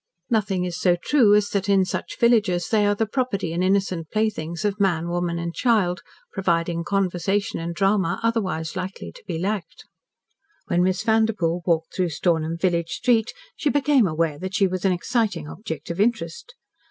[0.31, 4.09] Nothing is so true as that in such villages they are the property and innocent
[4.09, 6.01] playthings of man, woman, and child,
[6.33, 9.85] providing conversation and drama otherwise likely to be lacked.
[10.65, 14.91] When Miss Vanderpoel walked through Stornham village street she became aware that she was an
[14.91, 16.55] exciting object of interest.